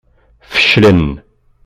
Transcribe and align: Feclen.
Feclen. 0.53 1.01